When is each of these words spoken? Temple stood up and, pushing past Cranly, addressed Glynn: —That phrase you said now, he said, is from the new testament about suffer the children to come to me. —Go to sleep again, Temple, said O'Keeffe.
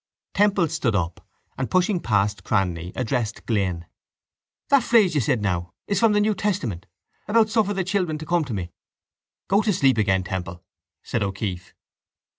Temple 0.33 0.67
stood 0.69 0.95
up 0.95 1.21
and, 1.59 1.69
pushing 1.69 1.99
past 1.99 2.43
Cranly, 2.43 2.91
addressed 2.95 3.45
Glynn: 3.45 3.85
—That 4.69 4.81
phrase 4.81 5.13
you 5.13 5.21
said 5.21 5.43
now, 5.43 5.73
he 5.85 5.93
said, 5.93 5.93
is 5.93 5.99
from 5.99 6.13
the 6.13 6.19
new 6.19 6.33
testament 6.33 6.87
about 7.27 7.51
suffer 7.51 7.75
the 7.75 7.83
children 7.83 8.17
to 8.17 8.25
come 8.25 8.43
to 8.45 8.53
me. 8.55 8.71
—Go 9.47 9.61
to 9.61 9.71
sleep 9.71 9.99
again, 9.99 10.23
Temple, 10.23 10.63
said 11.03 11.21
O'Keeffe. 11.21 11.75